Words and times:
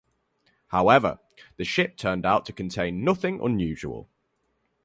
However, 0.69 1.19
the 1.57 1.63
ship 1.63 1.95
turned 1.95 2.25
out 2.25 2.47
to 2.47 2.53
contain 2.53 3.03
nothing 3.03 3.39
unusual. 3.39 4.09